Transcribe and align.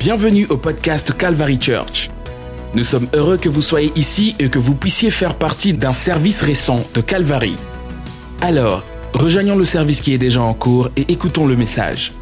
Bienvenue 0.00 0.46
au 0.46 0.56
podcast 0.56 1.14
Calvary 1.14 1.60
Church. 1.60 2.08
Nous 2.72 2.84
sommes 2.84 3.06
heureux 3.14 3.36
que 3.36 3.50
vous 3.50 3.60
soyez 3.60 3.92
ici 3.96 4.34
et 4.38 4.48
que 4.48 4.58
vous 4.58 4.74
puissiez 4.74 5.10
faire 5.10 5.36
partie 5.36 5.74
d'un 5.74 5.92
service 5.92 6.40
récent 6.40 6.82
de 6.94 7.02
Calvary. 7.02 7.54
Alors, 8.40 8.82
rejoignons 9.12 9.56
le 9.56 9.66
service 9.66 10.00
qui 10.00 10.14
est 10.14 10.18
déjà 10.18 10.40
en 10.40 10.54
cours 10.54 10.88
et 10.96 11.04
écoutons 11.12 11.46
le 11.46 11.54
message. 11.54 12.14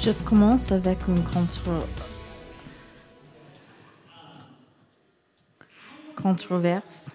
Je 0.00 0.12
commence 0.24 0.70
avec 0.70 0.98
une 1.08 1.20
controverse. 6.14 7.12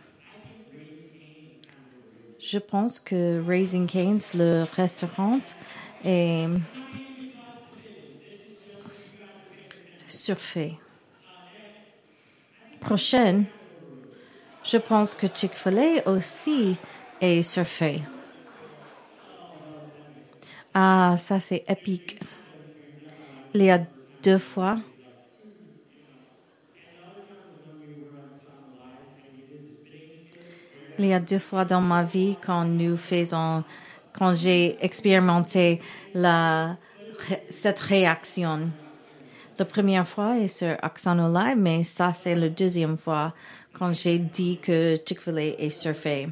Je 2.39 2.57
pense 2.57 2.99
que 2.99 3.41
Raising 3.45 3.87
Cane's, 3.87 4.33
le 4.33 4.65
restaurant, 4.75 5.41
est 6.03 6.47
surfait. 10.07 10.79
Prochaine, 12.81 13.47
je 14.63 14.77
pense 14.77 15.15
que 15.15 15.27
Chick-fil-A 15.27 16.07
aussi 16.09 16.81
est 17.21 17.43
surfait. 17.43 18.01
Ah, 20.73 21.15
ça 21.17 21.39
c'est 21.39 21.63
épique. 21.67 22.19
Il 23.53 23.63
y 23.63 23.69
a 23.71 23.85
deux 24.23 24.37
fois. 24.39 24.79
Il 30.99 31.05
y 31.05 31.13
a 31.13 31.21
deux 31.21 31.39
fois 31.39 31.63
dans 31.63 31.79
ma 31.79 32.03
vie 32.03 32.35
quand 32.45 32.65
nous 32.65 32.97
faisons, 32.97 33.63
quand 34.11 34.33
j'ai 34.35 34.77
expérimenté 34.83 35.79
la, 36.13 36.75
cette 37.49 37.79
réaction. 37.79 38.69
La 39.57 39.63
première 39.63 40.05
fois 40.05 40.37
est 40.37 40.49
sur 40.49 40.75
Live, 41.05 41.57
mais 41.57 41.83
ça 41.83 42.13
c'est 42.13 42.35
la 42.35 42.49
deuxième 42.49 42.97
fois 42.97 43.33
quand 43.71 43.93
j'ai 43.93 44.19
dit 44.19 44.59
que 44.61 44.97
Chick-fil-A 45.05 45.57
est 45.57 45.69
surfait. 45.69 46.27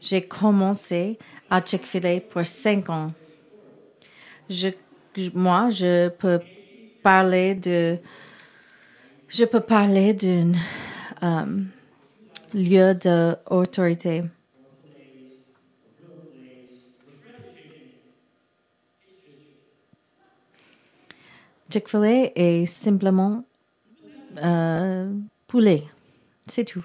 J'ai 0.00 0.22
commencé 0.22 1.18
à 1.50 1.60
Chick-fil-A 1.60 2.20
pour 2.20 2.46
cinq 2.46 2.90
ans. 2.90 3.12
Je, 4.48 4.68
moi, 5.34 5.70
je 5.70 6.10
peux 6.10 6.38
parler 7.02 7.56
de, 7.56 7.98
je 9.32 9.44
peux 9.44 9.60
parler 9.60 10.12
d'un 10.12 10.52
um, 11.22 11.68
lieu 12.52 12.94
d'autorité. 12.94 14.24
Chick-fil-A 21.70 22.32
est 22.34 22.66
simplement 22.66 23.44
euh, 24.36 25.10
poulet. 25.46 25.84
C'est 26.46 26.64
tout. 26.64 26.84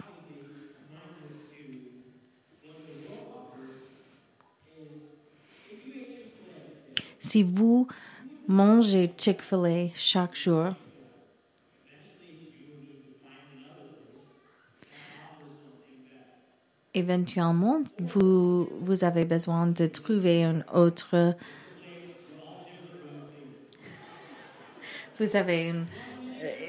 Si 7.19 7.43
vous 7.43 7.89
mangez 8.47 9.11
Chick-fil-A 9.17 9.89
chaque 9.93 10.35
jour, 10.37 10.73
éventuellement, 16.97 17.81
vous, 17.99 18.69
vous 18.81 19.03
avez 19.03 19.25
besoin 19.25 19.67
de 19.67 19.85
trouver 19.87 20.43
un 20.43 20.63
autre. 20.73 21.35
Vous 25.19 25.35
avez 25.35 25.69
une. 25.69 25.85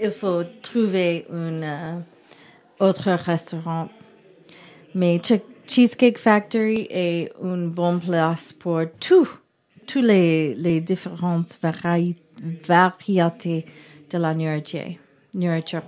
Il 0.03 0.11
faut 0.11 0.45
trouver 0.63 1.27
un 1.31 1.63
euh, 1.63 2.01
autre 2.81 3.11
restaurant. 3.11 3.89
Mais 4.95 5.21
Cheesecake 5.67 6.19
Factory 6.19 6.87
est 6.91 7.33
une 7.43 7.69
bonne 7.71 8.01
place 8.01 8.53
pour 8.53 8.81
tout 8.99 9.29
toutes 9.89 10.05
les, 10.05 10.55
les 10.55 10.81
différentes 10.81 11.59
vari 11.63 12.15
variétés 12.67 13.65
de 14.11 14.19
la 14.19 14.35
nourriture. 14.35 14.99
nourriture. 15.35 15.83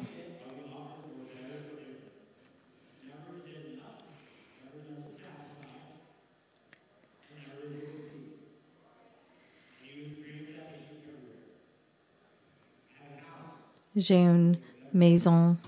J'ai 14.00 14.22
une 14.22 14.56
maison. 14.94 15.58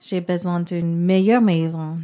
J'ai 0.00 0.22
besoin 0.22 0.60
d'une 0.60 0.96
meilleure 0.96 1.42
maison. 1.42 1.98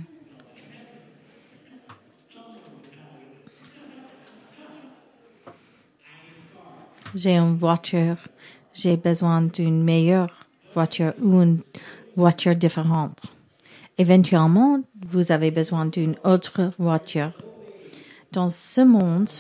J'ai 7.15 7.39
une 7.39 7.57
voiture. 7.57 8.19
J'ai 8.75 8.99
besoin 8.99 9.41
d'une 9.41 9.83
meilleure 9.83 10.29
voiture 10.75 11.15
ou 11.23 11.41
une 11.41 11.61
voiture 12.15 12.55
différente. 12.55 13.23
Éventuellement, 13.97 14.83
vous 15.09 15.33
avez 15.33 15.51
besoin 15.51 15.87
d'une 15.87 16.17
autre 16.23 16.71
voiture. 16.79 17.33
Dans 18.31 18.51
ce 18.51 18.83
monde, 18.83 19.31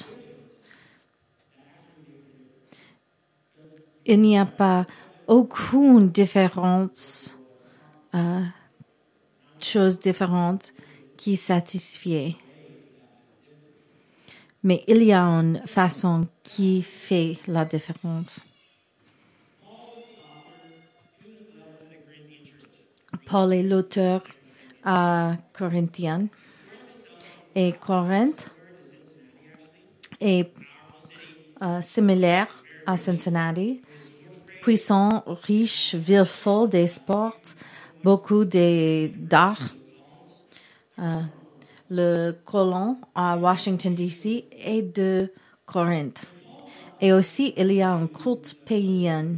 il 4.06 4.22
n'y 4.22 4.38
a 4.38 4.46
pas 4.46 4.86
aucune 5.26 6.06
différence, 6.06 7.38
euh, 8.14 8.42
chose 9.60 9.98
différente 10.00 10.72
qui 11.16 11.36
satisfait. 11.36 12.36
Mais 14.62 14.82
il 14.88 15.02
y 15.02 15.12
a 15.12 15.22
une 15.22 15.62
façon 15.66 16.26
qui 16.42 16.82
fait 16.82 17.38
la 17.46 17.64
différence. 17.64 18.40
Paul 23.26 23.52
est 23.52 23.62
l'auteur 23.62 24.22
à 24.84 25.36
Corinthiens. 25.52 26.28
Et 27.54 27.72
Corinthe 27.72 28.54
est 30.20 30.52
euh, 31.62 31.82
similaire 31.82 32.48
à 32.86 32.96
Cincinnati, 32.96 33.82
puissant, 34.66 35.22
riche, 35.44 35.94
ville 35.94 36.24
folle 36.24 36.68
des 36.68 36.88
sports, 36.88 37.38
beaucoup 38.02 38.44
d'art. 38.44 39.62
Euh, 40.98 41.20
le 41.88 42.32
colon 42.44 42.96
à 43.14 43.36
Washington, 43.36 43.94
D.C. 43.94 44.44
et 44.50 44.82
de 44.82 45.32
Corinthe. 45.64 46.24
Et 47.00 47.12
aussi, 47.12 47.54
il 47.56 47.70
y 47.74 47.80
a 47.80 47.92
un 47.92 48.08
culte 48.08 48.58
païen. 48.66 49.36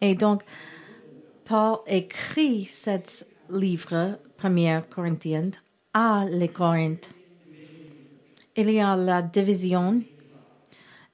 Et 0.00 0.16
donc, 0.16 0.42
Paul 1.44 1.78
écrit 1.86 2.64
cet 2.64 3.24
livre, 3.48 4.18
1 4.42 4.80
Corinthiens, 4.80 5.52
à 5.94 6.26
les 6.28 6.48
Corinthes. 6.48 7.14
Il 8.56 8.68
y 8.68 8.80
a 8.80 8.96
la 8.96 9.22
division 9.22 10.02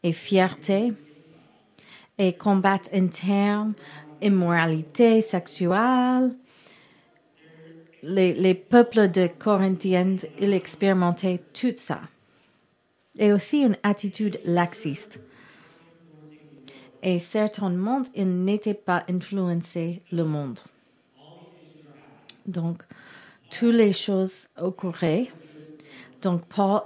et 0.03 0.15
fierté 0.15 0.95
et 2.19 2.33
combat 2.35 2.81
interne, 2.93 3.75
immoralité 4.23 5.23
sexuelle, 5.23 6.37
les, 8.03 8.55
peuples 8.55 9.11
de 9.11 9.27
Corinthiens, 9.27 10.17
ils 10.39 10.53
expérimentaient 10.53 11.41
tout 11.53 11.73
ça. 11.77 12.01
Et 13.19 13.33
aussi 13.33 13.61
une 13.61 13.77
attitude 13.83 14.41
laxiste. 14.45 15.21
Et 17.03 17.19
certainement, 17.19 18.03
ils 18.15 18.45
n'étaient 18.45 18.75
pas 18.75 19.05
influencés 19.09 20.03
le 20.11 20.25
monde. 20.25 20.59
Donc, 22.47 22.83
toutes 23.51 23.75
les 23.75 23.93
choses 23.93 24.49
occurraient. 24.61 25.29
Donc, 26.23 26.45
Paul 26.47 26.81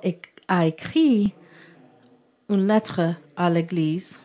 a 0.49 0.67
écrit 0.67 1.35
une 2.49 2.67
lettre 2.67 3.15
à 3.37 3.51
l'Église 3.51 4.21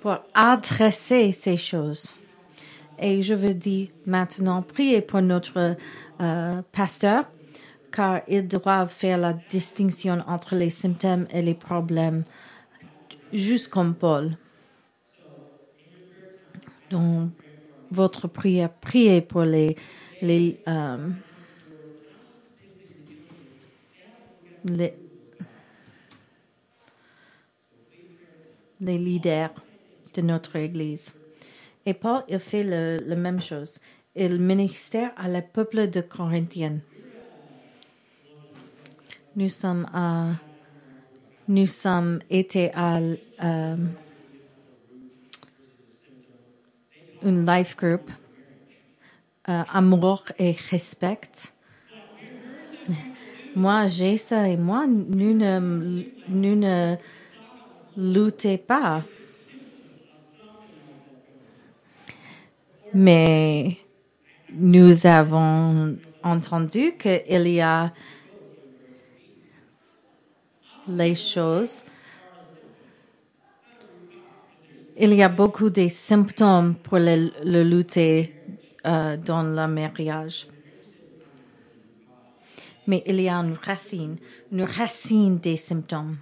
pour 0.00 0.18
adresser 0.34 1.32
ces 1.32 1.56
choses. 1.56 2.14
Et 2.98 3.22
je 3.22 3.34
veux 3.34 3.54
dire 3.54 3.88
maintenant, 4.06 4.62
prier 4.62 5.00
pour 5.00 5.22
notre 5.22 5.76
euh, 6.20 6.62
pasteur, 6.72 7.24
car 7.92 8.20
il 8.28 8.46
doit 8.46 8.86
faire 8.86 9.18
la 9.18 9.32
distinction 9.32 10.22
entre 10.26 10.54
les 10.54 10.70
symptômes 10.70 11.26
et 11.32 11.42
les 11.42 11.54
problèmes, 11.54 12.24
juste 13.32 13.68
comme 13.68 13.94
Paul. 13.94 14.36
Donc, 16.90 17.30
votre 17.90 18.28
prière, 18.28 18.70
priez 18.70 19.20
pour 19.20 19.42
les, 19.42 19.76
les, 20.20 20.60
euh, 20.68 21.08
les 28.80 28.98
leaders 28.98 29.50
de 30.14 30.22
notre 30.22 30.56
Église. 30.56 31.12
Et 31.86 31.94
Paul, 31.94 32.22
il 32.28 32.38
fait 32.38 32.62
la 32.62 33.16
même 33.16 33.40
chose. 33.40 33.78
Il 34.14 34.38
ministère 34.40 35.12
à 35.16 35.28
le 35.28 35.40
peuple 35.40 35.88
de 35.88 36.00
Corinthienne. 36.00 36.80
Nous 39.36 39.48
sommes 39.48 39.86
à, 39.92 40.32
nous 41.48 41.66
sommes 41.66 42.20
été 42.28 42.70
à 42.74 42.98
euh, 42.98 43.76
une 47.22 47.46
life 47.46 47.76
group, 47.76 48.10
euh, 49.48 49.62
amour 49.72 50.24
et 50.38 50.56
respect. 50.70 51.52
Moi, 53.54 53.86
j'ai 53.86 54.16
et 54.32 54.56
moi, 54.56 54.86
nous 54.86 55.34
ne, 55.34 56.04
nous 56.28 56.56
ne 56.56 56.96
pas. 58.56 59.04
Mais 62.92 63.78
nous 64.52 65.06
avons 65.06 65.96
entendu 66.22 66.96
qu'il 66.98 67.48
y 67.48 67.60
a 67.60 67.92
les 70.88 71.14
choses. 71.14 71.84
Il 74.96 75.14
y 75.14 75.22
a 75.22 75.28
beaucoup 75.28 75.70
de 75.70 75.88
symptômes 75.88 76.74
pour 76.74 76.98
le, 76.98 77.62
lutter 77.62 78.34
euh, 78.86 79.16
dans 79.16 79.42
le 79.42 79.66
mariage. 79.66 80.46
Mais 82.86 83.02
il 83.06 83.20
y 83.20 83.28
a 83.28 83.36
une 83.36 83.56
racine, 83.62 84.16
une 84.52 84.64
racine 84.64 85.38
des 85.38 85.56
symptômes. 85.56 86.16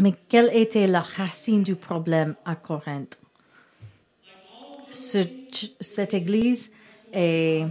Mais 0.00 0.14
quelle 0.28 0.50
était 0.54 0.86
la 0.86 1.02
racine 1.02 1.62
du 1.62 1.76
problème 1.76 2.34
à 2.44 2.56
Corinthe? 2.56 3.18
Ce, 4.90 5.18
cette 5.80 6.14
église 6.14 6.70
est 7.12 7.66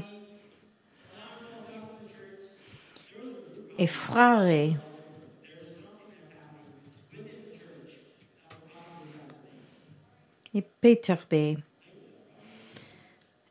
effrayée. 3.78 4.78
et 10.54 10.62
perturbée. 10.62 11.58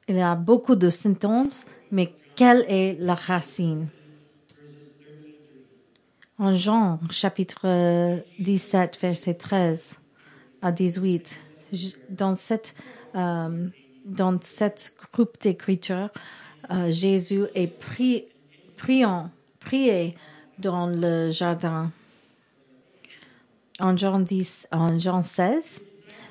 Il 0.08 0.16
y 0.16 0.20
a 0.20 0.34
beaucoup 0.34 0.74
de 0.74 0.90
symptômes, 0.90 1.48
mais 1.90 2.12
quelle 2.34 2.64
est 2.68 2.96
la 2.98 3.14
racine? 3.14 3.88
En 6.40 6.54
Jean, 6.54 7.00
chapitre 7.10 8.22
17, 8.38 8.96
verset 9.02 9.34
13 9.34 9.98
à 10.62 10.70
18, 10.70 11.42
dans 12.10 12.36
cette, 12.36 12.76
euh, 13.16 13.66
dans 14.04 14.40
cette 14.40 14.94
groupe 15.12 15.36
d'écritures, 15.40 16.10
euh, 16.70 16.92
Jésus 16.92 17.42
est 17.56 17.76
prié 17.76 18.28
dans 20.60 20.86
le 20.86 21.32
jardin. 21.32 21.90
En 23.80 23.96
Jean, 23.96 24.20
10, 24.20 24.68
en 24.70 24.96
Jean 24.96 25.24
16, 25.24 25.82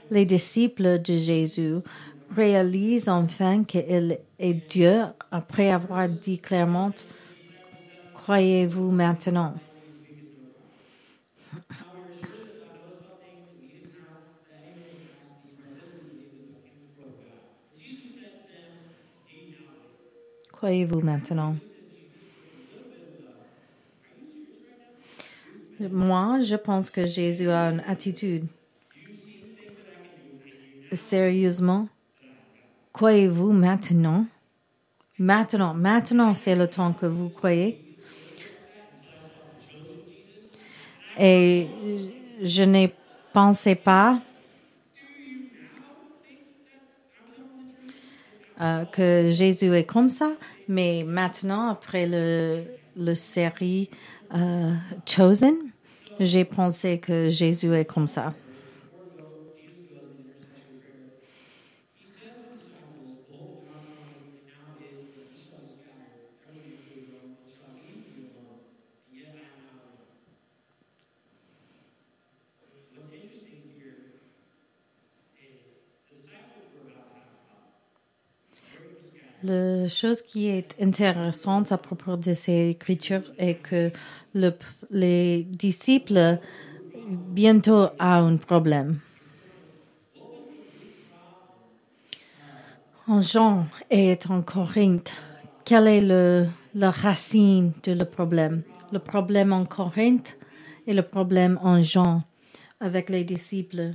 les 0.09 0.25
disciples 0.25 1.01
de 1.01 1.17
Jésus 1.17 1.79
réalisent 2.33 3.09
enfin 3.09 3.65
qu'il 3.65 4.19
est 4.39 4.53
Dieu 4.69 5.01
après 5.31 5.69
avoir 5.69 6.07
dit 6.07 6.39
clairement, 6.39 6.93
croyez-vous 8.13 8.89
maintenant? 8.89 9.53
Croyez-vous 20.67 20.99
maintenant? 20.99 21.55
Moi, 25.79 26.41
je 26.41 26.57
pense 26.57 26.91
que 26.91 27.05
Jésus 27.05 27.49
a 27.49 27.69
une 27.69 27.79
attitude. 27.87 28.45
Sérieusement, 30.91 31.87
croyez-vous 32.91 33.53
maintenant? 33.53 34.25
Maintenant, 35.17 35.73
maintenant, 35.73 36.35
c'est 36.35 36.57
le 36.57 36.67
temps 36.67 36.91
que 36.91 37.05
vous 37.05 37.29
croyez. 37.29 37.81
Et 41.17 41.67
je 42.41 42.63
ne 42.63 42.87
pensais 43.31 43.75
pas 43.75 44.19
euh, 48.61 48.85
que 48.85 49.27
Jésus 49.29 49.73
est 49.75 49.85
comme 49.85 50.09
ça, 50.09 50.31
mais 50.67 51.03
maintenant, 51.05 51.69
après 51.69 52.07
le, 52.07 52.63
le 52.95 53.13
série 53.13 53.89
euh, 54.33 54.73
Chosen, 55.05 55.55
j'ai 56.19 56.45
pensé 56.45 56.99
que 56.99 57.29
Jésus 57.29 57.73
est 57.75 57.85
comme 57.85 58.07
ça. 58.07 58.33
La 79.47 79.87
chose 79.87 80.23
qui 80.23 80.49
est 80.49 80.75
intéressante 80.81 81.71
à 81.71 81.77
propos 81.77 82.17
de 82.17 82.33
ces 82.33 82.71
écritures 82.71 83.31
est 83.37 83.55
que 83.55 83.93
le, 84.33 84.51
les 84.91 85.43
disciples 85.43 86.39
bientôt 87.07 87.85
ont 87.97 88.33
un 88.33 88.35
problème. 88.35 88.99
En 93.07 93.21
Jean 93.21 93.67
et 93.89 94.19
en 94.27 94.41
Corinthe, 94.41 95.15
quelle 95.63 95.87
est 95.87 96.01
le, 96.01 96.47
la 96.75 96.91
racine 96.91 97.71
de 97.83 97.93
le 97.93 98.03
problème? 98.03 98.63
Le 98.91 98.99
problème 98.99 99.53
en 99.53 99.63
Corinthe 99.63 100.35
et 100.87 100.93
le 100.93 101.03
problème 101.03 101.57
en 101.63 101.81
Jean 101.83 102.23
avec 102.81 103.07
les 103.09 103.23
disciples. 103.23 103.91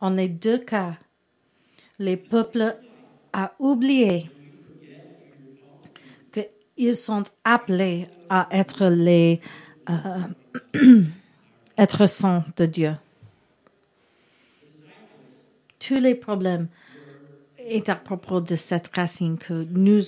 En 0.00 0.10
les 0.10 0.28
deux 0.28 0.58
cas, 0.58 0.96
les 2.00 2.16
peuples 2.16 2.76
ont 3.34 3.48
oublié 3.58 4.30
qu'ils 6.32 6.96
sont 6.96 7.24
appelés 7.44 8.08
à 8.30 8.48
être 8.50 8.86
les 8.86 9.40
euh, 9.88 11.04
saints 12.06 12.44
de 12.56 12.66
Dieu. 12.66 12.96
Tous 15.78 16.00
les 16.00 16.14
problèmes 16.14 16.68
est 17.58 17.88
à 17.90 17.96
propos 17.96 18.40
de 18.40 18.56
cette 18.56 18.88
racine 18.96 19.36
que 19.36 19.66
nous, 19.70 20.00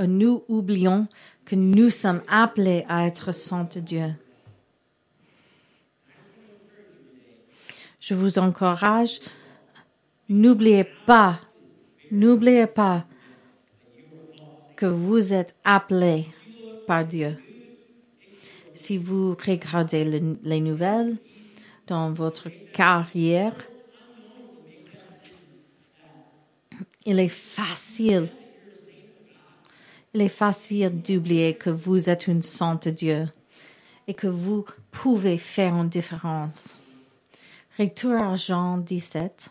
nous 0.00 0.42
oublions 0.48 1.06
que 1.44 1.54
nous 1.54 1.90
sommes 1.90 2.22
appelés 2.28 2.84
à 2.88 3.06
être 3.06 3.32
saints 3.32 3.68
de 3.72 3.80
Dieu. 3.80 4.08
Je 8.00 8.14
vous 8.14 8.38
encourage 8.38 9.20
N'oubliez 10.30 10.84
pas, 10.84 11.40
n'oubliez 12.10 12.66
pas 12.66 13.06
que 14.76 14.84
vous 14.84 15.32
êtes 15.32 15.56
appelé 15.64 16.26
par 16.86 17.06
Dieu. 17.06 17.38
Si 18.74 18.98
vous 18.98 19.30
regardez 19.30 20.04
le, 20.04 20.36
les 20.42 20.60
nouvelles 20.60 21.16
dans 21.86 22.12
votre 22.12 22.50
carrière, 22.74 23.54
il 27.06 27.18
est 27.18 27.28
facile, 27.28 28.28
il 30.12 30.20
est 30.20 30.28
facile 30.28 31.00
d'oublier 31.00 31.54
que 31.54 31.70
vous 31.70 32.10
êtes 32.10 32.26
une 32.26 32.42
sainte 32.42 32.88
Dieu 32.88 33.28
et 34.06 34.12
que 34.12 34.26
vous 34.26 34.66
pouvez 34.90 35.38
faire 35.38 35.74
une 35.74 35.88
différence. 35.88 36.82
Retour 37.78 38.22
à 38.22 38.36
Jean 38.36 38.76
17 38.76 39.50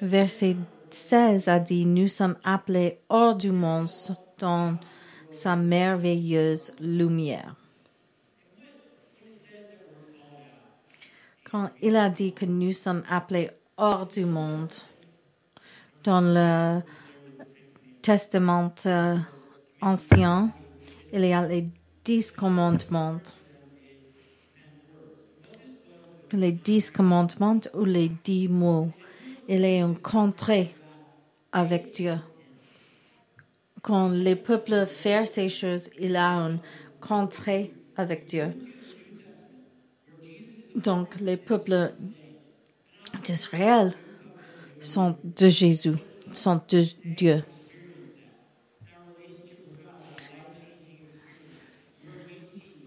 verset 0.00 0.56
16 0.90 1.48
a 1.48 1.58
dit, 1.58 1.86
nous 1.86 2.08
sommes 2.08 2.36
appelés 2.44 2.98
hors 3.08 3.34
du 3.34 3.50
monde 3.50 3.88
dans 4.38 4.78
sa 5.32 5.56
merveilleuse 5.56 6.72
lumière. 6.80 7.56
Quand 11.50 11.70
il 11.82 11.96
a 11.96 12.10
dit 12.10 12.32
que 12.32 12.44
nous 12.44 12.72
sommes 12.72 13.02
appelés 13.08 13.50
hors 13.76 14.06
du 14.06 14.24
monde, 14.24 14.72
Dans 16.04 16.20
le 16.20 16.82
Testament 18.02 18.74
euh, 18.84 19.16
ancien, 19.80 20.52
il 21.10 21.24
y 21.24 21.32
a 21.32 21.48
les 21.48 21.66
dix 22.04 22.30
commandements. 22.30 23.22
Les 26.34 26.52
dix 26.52 26.90
commandements 26.90 27.60
ou 27.72 27.86
les 27.86 28.10
dix 28.22 28.48
mots. 28.48 28.90
Il 29.48 29.64
est 29.64 29.80
un 29.80 29.94
contrat 29.94 30.64
avec 31.52 31.92
Dieu. 31.92 32.16
Quand 33.82 34.08
les 34.08 34.36
peuples 34.36 34.86
font 34.86 35.26
ces 35.26 35.48
choses, 35.48 35.90
il 35.98 36.16
a 36.16 36.30
un 36.30 36.58
contrat 37.00 37.64
avec 37.96 38.24
Dieu. 38.24 38.52
Donc, 40.74 41.20
les 41.20 41.36
peuples 41.36 41.92
d'Israël 43.22 43.92
sont 44.80 45.16
de 45.22 45.48
Jésus, 45.48 45.96
sont 46.32 46.60
de 46.68 46.84
Dieu. 47.04 47.44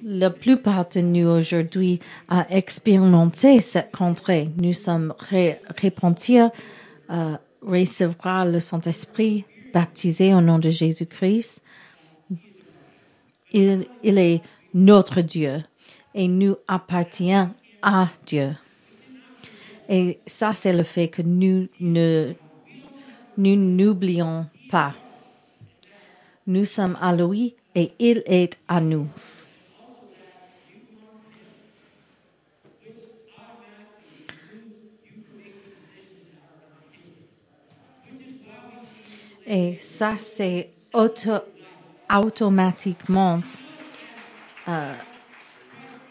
La 0.10 0.30
plupart 0.30 0.88
de 0.88 1.02
nous 1.02 1.28
aujourd'hui 1.28 2.00
a 2.30 2.50
expérimenté 2.50 3.60
cette 3.60 3.92
contrée. 3.92 4.50
Nous 4.56 4.72
sommes 4.72 5.14
ré 5.20 5.60
repentis, 5.84 6.40
euh, 6.40 7.36
recevoir 7.62 8.46
le 8.46 8.62
Saint-Esprit, 8.62 9.44
baptisés 9.74 10.34
au 10.34 10.40
nom 10.40 10.60
de 10.60 10.70
Jésus-Christ. 10.70 11.62
Il, 13.52 13.86
il 14.02 14.18
est 14.18 14.42
notre 14.74 15.20
Dieu 15.20 15.62
et 16.16 16.30
nous 16.30 16.56
appartient 16.70 17.44
à 17.82 18.08
Dieu. 18.26 18.56
Et 19.90 20.20
ça, 20.26 20.54
c'est 20.54 20.72
le 20.72 20.84
fait 20.84 21.10
que 21.10 21.22
nous 21.22 21.68
ne 21.82 22.32
nous 23.36 23.58
n'oublions 23.58 24.46
pas. 24.72 24.96
Nous 26.46 26.64
sommes 26.64 26.98
à 27.02 27.14
lui 27.14 27.56
et 27.76 27.92
il 28.00 28.24
est 28.26 28.58
à 28.70 28.80
nous. 28.80 29.10
Et 39.48 39.78
ça, 39.80 40.16
c'est 40.20 40.72
auto, 40.94 41.32
automatiquement 42.14 43.42
euh, 44.68 44.94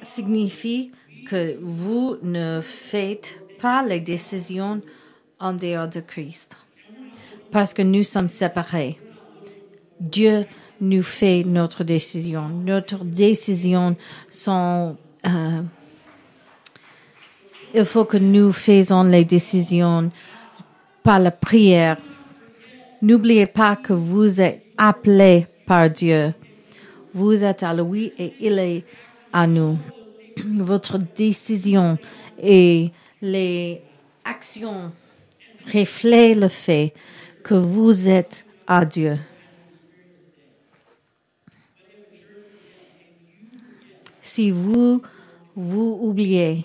signifie 0.01 0.91
que 1.29 1.59
vous 1.61 2.17
ne 2.23 2.61
faites 2.63 3.43
pas 3.61 3.83
les 3.85 4.01
décisions 4.01 4.81
en 5.39 5.53
dehors 5.53 5.89
de 5.89 6.01
Christ. 6.01 6.57
Parce 7.51 7.75
que 7.75 7.83
nous 7.83 8.03
sommes 8.03 8.31
séparés. 8.31 8.99
Dieu 10.01 10.47
nous 10.81 11.03
fait 11.03 11.45
notre 11.45 11.85
décision. 11.85 12.49
Notre 12.49 13.05
décision 13.05 13.97
sont... 14.31 14.97
Euh, 15.27 15.63
il 17.75 17.85
faut 17.85 18.05
que 18.07 18.17
nous 18.17 18.53
fassions 18.53 19.03
les 19.03 19.25
décisions 19.25 20.11
par 21.03 21.19
la 21.19 21.31
prière. 21.31 21.99
N'oubliez 23.07 23.47
pas 23.47 23.77
que 23.77 23.93
vous 23.93 24.41
êtes 24.41 24.65
appelés 24.77 25.47
par 25.65 25.89
Dieu. 25.89 26.35
Vous 27.15 27.45
êtes 27.45 27.63
à 27.63 27.73
lui 27.73 28.13
et 28.19 28.35
il 28.41 28.59
est 28.59 28.85
à 29.33 29.47
nous. 29.47 29.79
Votre 30.45 30.99
décision 30.99 31.99
et 32.37 32.91
les 33.23 33.81
actions 34.25 34.91
reflètent 35.73 36.37
le 36.37 36.49
fait 36.49 36.95
que 37.45 37.55
vous 37.55 38.09
êtes 38.09 38.45
à 38.67 38.85
Dieu. 38.85 39.17
Si 44.21 44.51
vous 44.51 45.01
vous 45.55 45.99
oubliez 46.03 46.65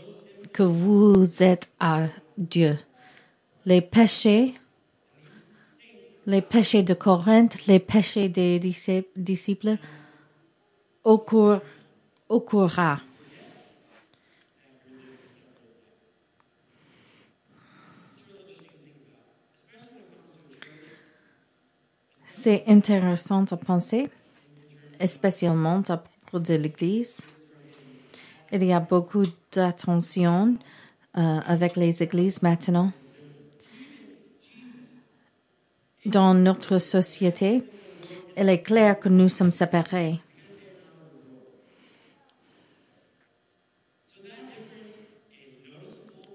que 0.51 0.63
vous 0.63 1.43
êtes 1.43 1.69
à 1.79 2.07
Dieu, 2.35 2.79
les 3.63 3.81
péchés, 3.81 4.55
les 6.25 6.41
péchés 6.41 6.83
de 6.83 6.93
Corinthe, 6.93 7.65
les 7.67 7.79
péchés 7.79 8.29
des 8.29 8.59
disciples, 9.15 9.77
occur, 11.03 11.61
occurra. 12.29 13.01
C'est 22.27 22.63
intéressant 22.67 23.43
à 23.51 23.57
penser, 23.57 24.09
spécialement 25.05 25.83
à 25.89 25.97
propos 25.97 26.39
de 26.39 26.55
l'Église. 26.55 27.21
Il 28.51 28.63
y 28.63 28.73
a 28.73 28.79
beaucoup 28.79 29.25
d'attention 29.53 30.57
euh, 31.17 31.39
avec 31.45 31.75
les 31.75 32.01
églises 32.01 32.41
maintenant. 32.41 32.91
Dans 36.05 36.33
notre 36.33 36.79
société, 36.79 37.63
il 38.35 38.49
est 38.49 38.63
clair 38.63 38.99
que 38.99 39.07
nous 39.07 39.29
sommes 39.29 39.51
séparés. 39.51 40.19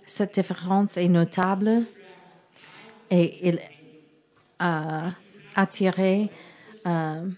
Cette 0.04 0.34
différence 0.34 0.96
est 0.96 1.08
notable 1.08 1.84
et 3.10 3.48
il 3.48 3.60
a 4.60 5.10
attiré 5.56 6.30
euh, 6.86 7.28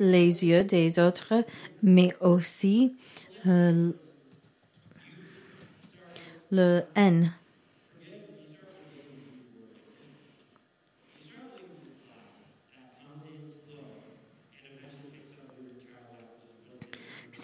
les 0.00 0.44
yeux 0.44 0.64
des 0.64 0.98
autres, 0.98 1.44
mais 1.82 2.16
aussi 2.20 2.96
euh, 3.46 3.92
le 6.50 6.82
haine. 6.96 7.32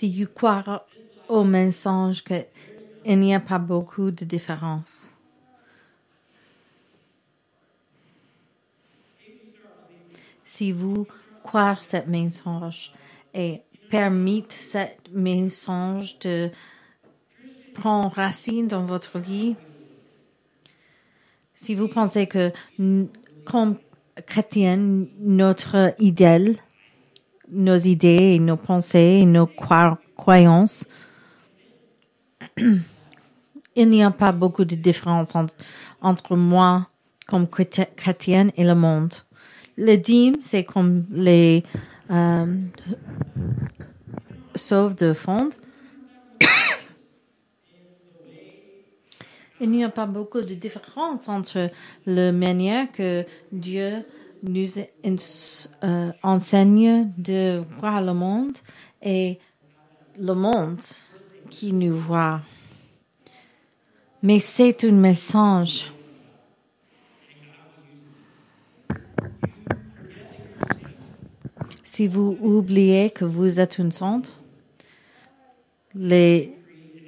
Si 0.05 0.23
vous 0.23 0.29
croyez 0.35 0.81
au 1.31 1.45
mensonge 1.45 2.23
qu'il 2.23 3.19
n'y 3.19 3.35
a 3.35 3.41
pas 3.41 3.59
beaucoup 3.59 4.11
de 4.11 4.27
différence. 4.27 5.11
Si 10.45 10.73
vous 10.73 11.07
croyez 11.43 11.77
ce 11.81 11.97
mensonge 12.07 12.93
et 13.33 13.63
permettez 13.89 14.55
ce 14.55 14.85
mensonge 15.15 16.19
de 16.19 16.51
prendre 17.73 18.15
racine 18.15 18.69
dans 18.69 18.85
votre 18.85 19.19
vie, 19.19 19.57
si 21.55 21.75
vous 21.75 21.89
pensez 21.89 22.27
que 22.27 22.53
comme 23.47 23.79
chrétien, 24.27 25.07
notre 25.19 25.95
idéal, 25.99 26.57
nos 27.55 27.77
idées, 27.77 28.39
nos 28.39 28.57
pensées, 28.57 29.25
nos 29.25 29.47
croyances, 30.17 30.87
il 33.77 33.89
n'y 33.89 34.03
a 34.03 34.11
pas 34.11 34.33
beaucoup 34.33 34.65
de 34.65 34.75
différence 34.75 35.35
entre, 36.01 36.37
moi 36.37 36.89
comme 37.27 37.47
chrétienne 37.49 38.51
et 38.57 38.65
le 38.65 38.75
monde. 38.75 39.15
Le 39.77 39.97
dîme, 39.97 40.37
c'est 40.41 40.65
comme 40.65 41.05
les 41.11 41.65
euh, 42.11 42.47
sauves 44.55 44.95
de 44.95 45.13
fond. 45.13 45.51
Il 49.61 49.71
n'y 49.71 49.83
a 49.83 49.89
pas 49.89 50.07
beaucoup 50.07 50.43
de 50.43 50.55
différence 50.55 51.29
entre 51.29 51.71
la 52.07 52.31
manière 52.33 52.93
que 52.93 53.25
Dieu 53.51 54.05
nous 54.45 54.67
euh, 55.85 56.13
enseigne 56.23 57.11
de 57.17 57.63
voir 57.79 58.03
le 58.03 58.13
monde 58.13 58.57
et 59.03 59.39
le 60.19 60.35
monde 60.35 60.81
qui 61.51 61.73
nous 61.73 61.97
voit. 61.97 62.41
Mais 64.23 64.39
c'est 64.39 64.85
un 64.85 64.93
message. 64.93 65.91
Si 71.83 72.07
vous 72.07 72.37
oubliez 72.41 73.11
que 73.11 73.25
vous 73.25 73.61
êtes 73.61 73.79
une 73.79 73.93
centre, 73.93 74.33
les, 75.95 76.55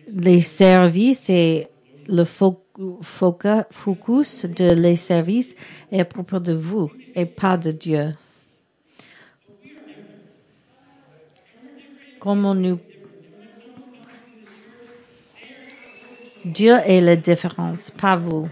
les 0.09 0.41
services 0.41 1.29
et 1.29 1.69
le 2.09 2.25
focus 2.25 4.47
de 4.47 4.71
les 4.71 4.97
services 4.97 5.57
est 5.91 6.01
à 6.01 6.05
propos 6.05 6.39
de 6.39 6.53
vous 6.53 6.91
et 7.17 7.25
pas 7.25 7.57
de 7.57 7.71
Dieu. 7.71 8.15
Comment 12.21 12.55
nous... 12.55 12.79
Dieu 16.45 16.75
est 16.85 17.01
la 17.01 17.17
différence, 17.17 17.91
pas 17.91 18.17
vous. 18.17 18.49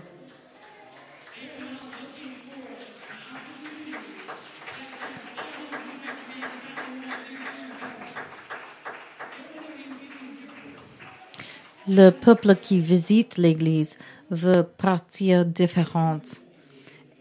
Le 11.86 12.10
peuple 12.10 12.56
qui 12.56 12.80
visite 12.80 13.36
l'Église 13.36 13.98
veut 14.30 14.62
partir 14.62 15.44
différente. 15.44 16.43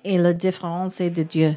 Et 0.03 0.17
la 0.17 0.33
différence 0.33 0.99
est 1.01 1.09
de 1.09 1.23
Dieu. 1.23 1.55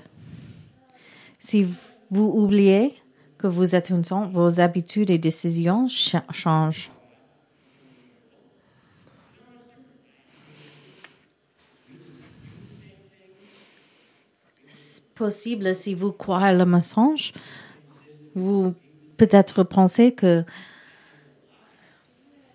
Si 1.41 1.67
vous 2.11 2.33
oubliez 2.35 2.95
que 3.39 3.47
vous 3.47 3.75
êtes 3.75 3.91
une 3.91 4.05
sang, 4.05 4.29
vos 4.29 4.61
habitudes 4.61 5.11
et 5.11 5.19
décisions 5.19 5.89
changent. 5.89 6.91
possible 15.17 15.75
si 15.75 15.95
vous 15.95 16.13
croyez 16.13 16.57
le 16.57 16.65
mensonge. 16.65 17.33
Vous 18.37 18.75
peut-être 19.17 19.65
pensez 19.65 20.13
que 20.13 20.45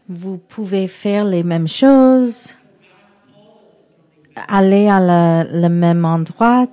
vous 0.08 0.38
pouvez 0.38 0.88
faire 0.88 1.26
les 1.26 1.44
mêmes 1.44 1.68
choses, 1.68 2.56
aller 4.36 4.88
à 4.88 5.44
le 5.44 5.70
même 5.70 6.06
endroit, 6.06 6.68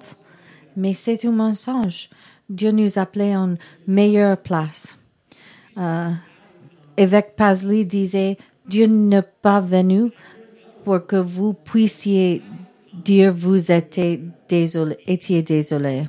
mais 0.77 0.93
c'est 0.95 1.25
un 1.25 1.33
mensonge. 1.33 2.09
Dieu 2.49 2.71
nous 2.71 2.99
appelait 2.99 3.35
une 3.35 3.59
meilleure 3.87 4.38
place. 4.38 4.97
Euh, 5.77 6.11
évêque 6.97 7.35
Pasley 7.37 7.85
disait, 7.85 8.37
Dieu 8.67 8.87
n'est 8.87 9.23
pas 9.23 9.61
venu 9.61 10.11
pour 10.85 11.07
que 11.07 11.17
vous 11.17 11.53
puissiez 11.53 12.43
dire 12.93 13.33
vous 13.33 13.71
étiez 13.71 14.23
désolé, 14.49 14.97
étiez 15.07 15.43
désolé. 15.43 16.09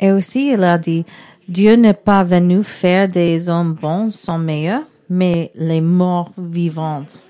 Et 0.00 0.10
aussi, 0.10 0.50
il 0.52 0.64
a 0.64 0.78
dit, 0.78 1.04
Dieu 1.48 1.76
n'est 1.76 1.94
pas 1.94 2.24
venu 2.24 2.64
faire 2.64 3.08
des 3.08 3.48
hommes 3.48 3.74
bons 3.74 4.10
sont 4.10 4.38
meilleurs, 4.38 4.82
mais 5.08 5.52
les 5.54 5.80
morts 5.80 6.32
vivantes. 6.36 7.20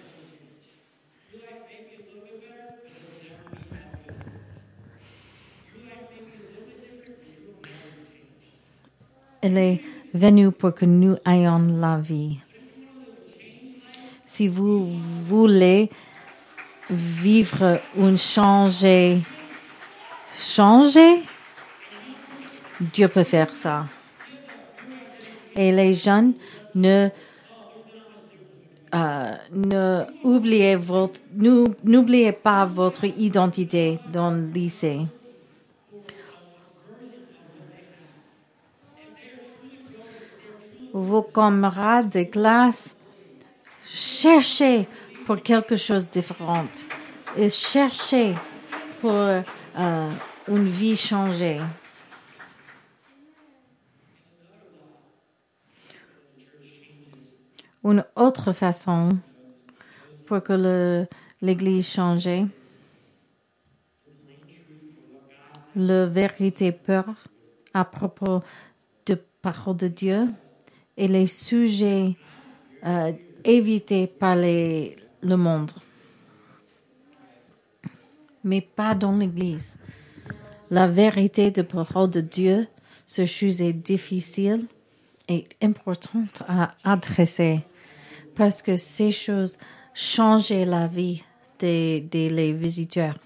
Il 9.42 9.58
est 9.58 9.80
venu 10.14 10.50
pour 10.52 10.74
que 10.74 10.84
nous 10.84 11.16
ayons 11.26 11.58
la 11.80 11.98
vie. 11.98 12.38
Si 14.24 14.48
vous 14.48 14.88
voulez 15.26 15.90
vivre 16.88 17.80
ou 17.96 18.16
changer, 18.16 19.20
changer, 20.38 21.22
Dieu 22.80 23.08
peut 23.08 23.24
faire 23.24 23.54
ça. 23.54 23.86
Et 25.54 25.72
les 25.72 25.94
jeunes 25.94 26.34
ne 26.74 27.10
euh, 28.94 29.32
ne 29.50 30.04
oubliez 30.22 30.76
votre, 30.76 31.18
n'oubliez 31.84 32.32
pas 32.32 32.66
votre 32.66 33.04
identité 33.04 33.98
dans 34.12 34.30
le 34.30 34.46
lycée. 34.52 35.00
Vos 40.92 41.22
camarades 41.22 42.10
de 42.10 42.24
classe, 42.24 42.96
cherchez 43.84 44.86
pour 45.24 45.42
quelque 45.42 45.76
chose 45.76 46.08
de 46.08 46.20
différent. 46.20 46.66
Et 47.36 47.48
cherchez 47.48 48.34
pour 49.00 49.12
euh, 49.12 49.42
une 50.48 50.68
vie 50.68 50.96
changée. 50.96 51.60
Une 57.84 58.04
autre 58.14 58.52
façon 58.52 59.08
pour 60.26 60.42
que 60.42 61.06
l'Église 61.40 61.88
change, 61.88 62.28
la 65.74 66.06
vérité 66.06 66.70
peur 66.70 67.06
à 67.74 67.84
propos 67.84 68.42
de 69.06 69.18
parole 69.40 69.76
de 69.76 69.88
Dieu 69.88 70.28
et 70.96 71.08
les 71.08 71.26
sujets 71.26 72.16
euh, 72.84 73.12
évités 73.44 74.06
par 74.06 74.36
les, 74.36 74.96
le 75.22 75.36
monde, 75.36 75.72
mais 78.44 78.60
pas 78.60 78.94
dans 78.94 79.16
l'Église. 79.16 79.78
La 80.70 80.86
vérité 80.88 81.50
de 81.50 81.62
parole 81.62 82.10
de 82.10 82.20
Dieu, 82.20 82.66
ce 83.06 83.22
est 83.62 83.72
difficile 83.72 84.66
et 85.28 85.46
importante 85.60 86.42
à 86.48 86.74
adresser 86.82 87.60
parce 88.34 88.62
que 88.62 88.76
ces 88.76 89.12
choses 89.12 89.58
changeaient 89.94 90.64
la 90.64 90.86
vie 90.86 91.22
des, 91.58 92.00
des 92.00 92.28
les 92.28 92.52
visiteurs. 92.52 93.18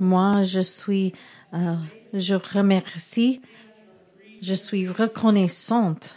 Moi, 0.00 0.44
je 0.44 0.60
suis, 0.60 1.12
euh, 1.54 1.74
je 2.14 2.36
remercie, 2.36 3.40
je 4.40 4.54
suis 4.54 4.88
reconnaissante 4.88 6.14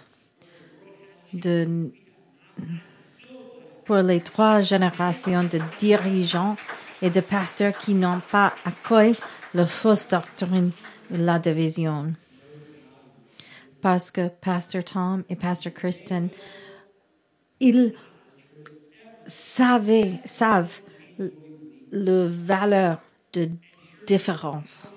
pour 3.86 3.97
les 3.97 4.21
trois 4.21 4.62
générations 4.62 5.43
de 5.43 5.60
dirigeants 5.79 6.55
et 7.01 7.10
de 7.10 7.21
pasteurs 7.21 7.77
qui 7.77 7.93
n'ont 7.93 8.21
pas 8.31 8.53
accueilli 8.65 9.15
la 9.53 9.65
fausse 9.65 10.07
doctrine 10.07 10.71
de 11.10 11.17
la 11.17 11.39
division 11.39 12.13
parce 13.81 14.12
que 14.12 14.27
Pasteur 14.27 14.84
Tom 14.84 15.23
et 15.29 15.36
Pasteur 15.36 15.73
Kristen, 15.73 16.29
ils 17.60 17.93
savaient, 19.25 20.19
savent 20.25 20.81
le 21.91 22.27
valeur 22.27 23.01
de 23.34 23.49
différence. 24.07 24.91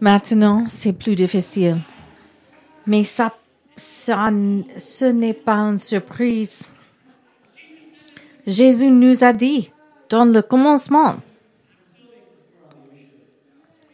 Maintenant, 0.00 0.66
c'est 0.68 0.92
plus 0.92 1.14
difficile. 1.14 1.78
Mais 2.86 3.02
ça, 3.04 3.34
ça 3.76 4.30
ce 4.78 5.04
n'est 5.06 5.34
pas 5.34 5.56
une 5.56 5.78
surprise. 5.78 6.68
Jésus 8.46 8.90
nous 8.90 9.24
a 9.24 9.32
dit 9.32 9.70
dans 10.08 10.26
le 10.26 10.42
commencement. 10.42 11.16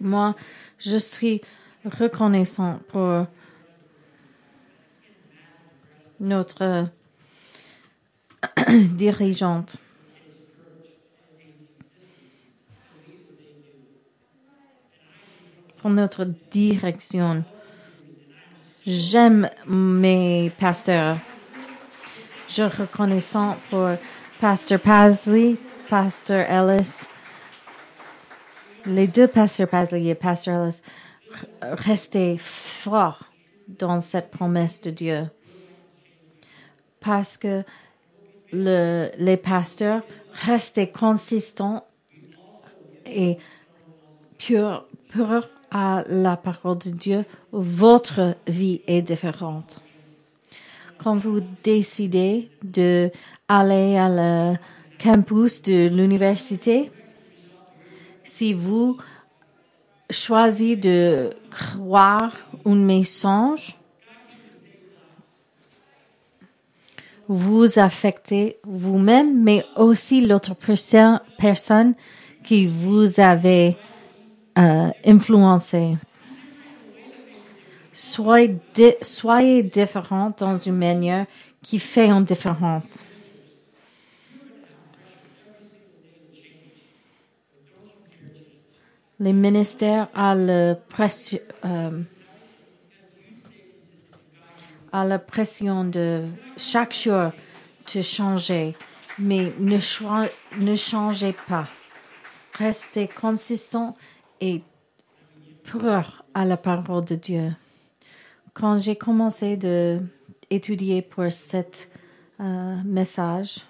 Moi, 0.00 0.34
je 0.78 0.96
suis 0.96 1.40
reconnaissant 1.84 2.80
pour 2.88 3.26
notre 6.18 6.88
dirigeante. 8.68 9.76
Pour 15.82 15.90
notre 15.90 16.24
direction. 16.52 17.44
J'aime 18.86 19.50
mes 19.66 20.52
pasteurs. 20.58 21.18
Je 22.48 22.62
reconnaissant 22.62 23.56
pour 23.68 23.90
Pasteur 24.40 24.78
Pasley, 24.78 25.56
Pasteur 25.90 26.48
Ellis, 26.48 26.90
les 28.86 29.08
deux 29.08 29.26
pasteurs 29.26 29.68
Pasley 29.68 30.06
et 30.06 30.14
Pasteur 30.14 30.68
Ellis 30.68 30.80
rester 31.62 32.38
fort 32.38 33.24
dans 33.66 34.00
cette 34.00 34.30
promesse 34.30 34.80
de 34.82 34.90
Dieu. 34.90 35.30
Parce 37.00 37.36
que 37.36 37.64
le, 38.52 39.10
les 39.18 39.36
pasteurs 39.36 40.02
restaient 40.32 40.90
consistants 40.90 41.84
et 43.06 43.38
purs, 44.38 44.86
à 45.72 46.04
la 46.06 46.36
parole 46.36 46.78
de 46.78 46.90
Dieu, 46.90 47.24
votre 47.50 48.36
vie 48.46 48.82
est 48.86 49.02
différente. 49.02 49.80
Quand 50.98 51.16
vous 51.16 51.40
décidez 51.64 52.50
de 52.62 53.10
aller 53.48 53.96
à 53.96 54.08
le 54.08 54.56
campus 55.02 55.62
de 55.62 55.88
l'université, 55.88 56.92
si 58.22 58.52
vous 58.52 58.98
choisi 60.10 60.76
de 60.76 61.30
croire 61.50 62.36
un 62.66 62.74
mensonge, 62.74 63.76
vous 67.28 67.78
affectez 67.78 68.58
vous-même, 68.64 69.42
mais 69.42 69.64
aussi 69.76 70.20
l'autre 70.20 70.54
personne 71.38 71.94
qui 72.44 72.66
vous 72.66 73.20
avez 73.20 73.78
euh, 74.58 74.90
influencé. 75.04 75.96
Soyez, 77.92 78.58
soyez 79.02 79.62
différent 79.62 80.32
dans 80.36 80.56
une 80.56 80.76
manière 80.76 81.26
qui 81.62 81.78
fait 81.78 82.08
une 82.08 82.24
différence. 82.24 83.04
les 89.22 89.32
ministères 89.32 90.08
à 90.14 90.34
le 90.34 90.74
euh, 91.64 92.02
à 94.90 95.04
la 95.04 95.18
pression 95.20 95.84
de 95.84 96.24
chaque 96.56 96.92
jour 96.92 97.30
de 97.94 98.02
changer, 98.02 98.74
mais 99.18 99.52
ne, 99.60 99.78
ne 100.58 100.74
changez 100.74 101.34
pas. 101.48 101.64
Restez 102.58 103.08
consistant 103.08 103.94
et 104.42 104.60
pur 105.62 106.24
à 106.34 106.44
la 106.44 106.56
parole 106.56 107.04
de 107.04 107.14
Dieu. 107.14 107.52
Quand 108.52 108.80
j'ai 108.80 108.96
commencé 108.96 109.56
de 109.56 110.00
étudier 110.50 111.00
pour 111.00 111.30
cet 111.30 111.90
euh, 112.40 112.74
message, 112.84 113.60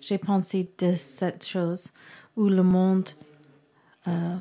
j'ai 0.00 0.18
pensé 0.18 0.68
de 0.78 0.96
cette 0.96 1.46
chose 1.46 1.92
où 2.36 2.48
le 2.48 2.64
monde 2.64 3.08
euh, 4.08 4.36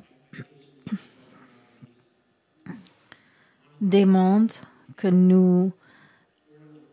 demande 3.79 4.51
que 4.97 5.07
nous 5.07 5.71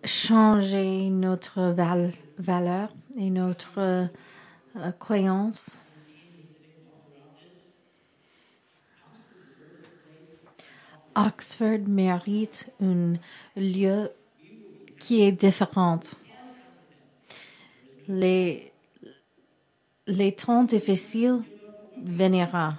changer 0.05 1.09
notre 1.09 1.75
valeur 2.39 2.93
et 3.17 3.31
notre 3.31 4.11
euh, 4.77 4.93
croyance. 4.93 5.81
Oxford 11.15 11.89
mérite 11.89 12.71
un 12.81 13.15
lieu 13.57 14.11
qui 15.01 15.23
est 15.23 15.33
différent. 15.33 16.01
Les, 18.07 18.73
les 20.07 20.33
temps 20.33 20.65
difficiles 20.65 21.43
viendront. 21.97 22.75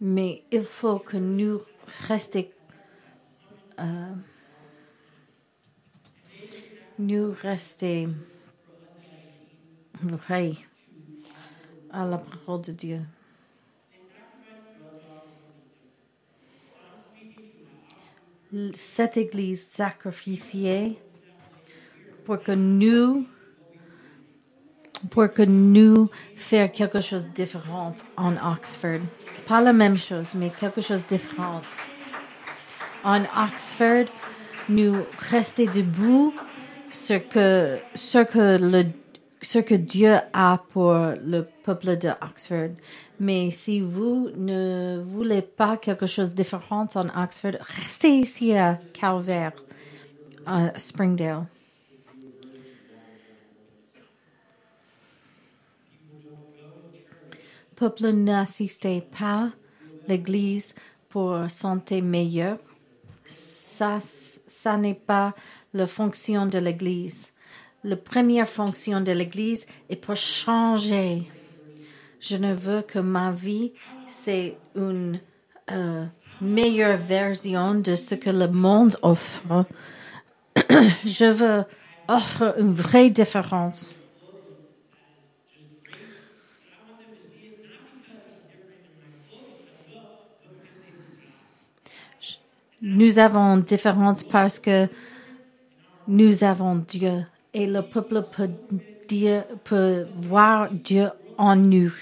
Mais 0.00 0.42
il 0.50 0.62
faut 0.62 0.98
que 0.98 1.16
nous 1.16 1.60
restions 2.08 2.44
euh, 3.78 4.14
nous 6.98 7.34
rester 7.42 8.08
vrais 10.02 10.54
à 11.90 12.04
la 12.04 12.18
parole 12.18 12.62
de 12.62 12.72
Dieu. 12.72 13.00
Cette 18.74 19.16
Église 19.16 19.66
sacrifiée 19.66 20.98
pour 22.24 22.42
que 22.42 22.52
nous 22.52 23.26
pour 25.10 25.30
que 25.32 25.42
nous 25.42 26.10
faire 26.34 26.72
quelque 26.72 27.00
chose 27.00 27.28
de 27.28 27.32
différent 27.32 27.94
en 28.16 28.34
Oxford. 28.52 29.00
Pas 29.46 29.60
la 29.60 29.72
même 29.72 29.98
chose, 29.98 30.34
mais 30.34 30.50
quelque 30.50 30.80
chose 30.80 31.02
de 31.02 31.16
différent. 31.16 31.60
En 33.04 33.22
Oxford, 33.22 34.06
nous 34.68 35.04
rester 35.30 35.66
debout 35.66 36.34
ce 36.90 37.14
que, 37.14 37.78
ce 37.94 38.18
que 38.24 38.58
le, 38.60 38.86
ce 39.42 39.58
que 39.58 39.74
Dieu 39.74 40.14
a 40.32 40.62
pour 40.72 40.92
le 40.92 41.46
peuple 41.64 41.98
de 41.98 42.08
Oxford. 42.22 42.70
Mais 43.20 43.50
si 43.50 43.80
vous 43.80 44.30
ne 44.36 45.02
voulez 45.04 45.42
pas 45.42 45.76
quelque 45.76 46.06
chose 46.06 46.30
de 46.30 46.36
différent 46.36 46.88
en 46.94 47.08
Oxford, 47.22 47.56
restez 47.60 48.18
ici 48.18 48.54
à 48.54 48.78
Calvaire, 48.92 49.52
à 50.46 50.78
Springdale. 50.78 51.46
peuple 57.76 58.08
n'assistait 58.08 59.06
pas 59.18 59.52
l'Église 60.08 60.74
pour 61.10 61.48
santé 61.48 62.00
meilleure. 62.00 62.58
Ça, 63.26 64.00
ça 64.02 64.76
n'est 64.78 64.94
pas 64.94 65.34
la 65.74 65.86
fonction 65.86 66.46
de 66.46 66.58
l'Église. 66.58 67.32
La 67.86 67.94
première 67.94 68.48
fonction 68.48 69.00
de 69.00 69.12
l'Église 69.12 69.64
est 69.88 69.94
pour 69.94 70.16
changer. 70.16 71.22
Je 72.18 72.36
ne 72.36 72.52
veux 72.52 72.82
que 72.82 72.98
ma 72.98 73.30
vie, 73.30 73.74
c'est 74.08 74.56
une 74.74 75.20
euh, 75.70 76.04
meilleure 76.40 76.98
version 76.98 77.76
de 77.76 77.94
ce 77.94 78.16
que 78.16 78.30
le 78.30 78.48
monde 78.48 78.96
offre. 79.02 79.66
Je 81.06 81.30
veux 81.30 81.64
offrir 82.08 82.54
une 82.58 82.74
vraie 82.74 83.08
différence. 83.08 83.94
Nous 92.82 93.20
avons 93.20 93.58
différence 93.58 94.24
parce 94.24 94.58
que 94.58 94.88
nous 96.08 96.42
avons 96.42 96.74
Dieu 96.88 97.24
et 97.56 97.66
le 97.66 97.80
peuple 97.80 98.22
peut, 98.30 98.50
dire, 99.08 99.44
peut 99.64 100.06
voir 100.18 100.70
Dieu 100.70 101.08
en 101.38 101.56
nous. 101.56 101.92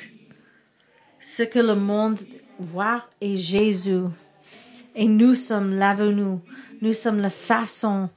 Ce 1.20 1.44
que 1.44 1.60
le 1.60 1.76
monde 1.76 2.18
voit 2.58 3.04
est 3.20 3.36
Jésus. 3.36 4.02
Et 4.96 5.06
nous 5.06 5.34
sommes 5.34 5.76
l'avenue. 5.76 6.38
Nous 6.82 6.92
sommes 6.92 7.20
la 7.20 7.30
façon 7.30 8.08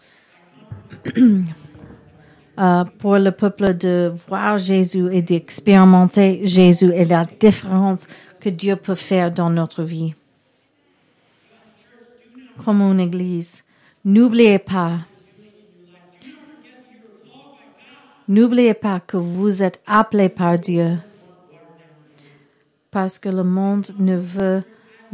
euh, 1.15 2.84
pour 2.97 3.19
le 3.19 3.30
peuple 3.30 3.78
de 3.78 4.12
voir 4.28 4.58
Jésus 4.58 5.08
et 5.12 5.21
d'expérimenter 5.21 6.41
Jésus 6.43 6.91
et 6.91 7.06
la 7.06 7.26
différence 7.26 8.08
que 8.39 8.50
Dieu 8.50 8.76
peut 8.78 8.95
faire 8.95 9.30
dans 9.30 9.52
notre 9.52 9.84
vie. 9.84 10.15
Comme 12.65 12.82
une 12.82 13.00
église, 13.00 13.63
n'oubliez 14.04 14.58
pas 14.58 15.02
N'oubliez 18.30 18.74
pas 18.74 19.00
que 19.00 19.16
vous 19.16 19.63
êtes 19.63 19.82
appelé 19.86 20.28
par 20.28 20.60
Dieu 20.60 20.98
parce 22.92 23.20
que 23.20 23.30
le 23.30 23.44
monde 23.44 23.88
ne 24.00 24.18
veut 24.18 24.63